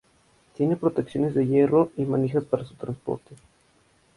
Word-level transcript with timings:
Tiene 0.57 0.77
protecciones 0.77 1.35
de 1.35 1.45
hierro 1.45 1.91
y 1.95 2.05
manijas 2.05 2.43
para 2.43 2.65
su 2.65 2.73
transporte. 2.73 3.35